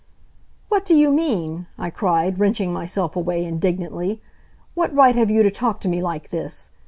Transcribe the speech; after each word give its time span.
"What 0.67 0.83
do 0.83 0.95
you 0.95 1.11
mean!" 1.11 1.67
I 1.77 1.91
cried, 1.91 2.39
wrenching 2.39 2.73
myself 2.73 3.15
away 3.15 3.45
indignantly. 3.45 4.19
"What 4.73 4.91
right 4.95 5.13
have 5.15 5.29
you 5.29 5.43
to 5.43 5.51
talk 5.51 5.79
to 5.81 5.87
me 5.87 6.01
like 6.01 6.31
this? 6.31 6.71